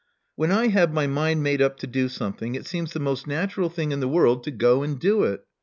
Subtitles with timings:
[0.35, 3.69] When I have my mind made up to do something, it seems the most natural
[3.69, 5.45] thing in the world to go and do it.